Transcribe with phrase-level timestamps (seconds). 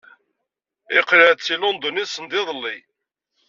[0.95, 2.77] Yeqleɛ-d seg London sendiḍelli.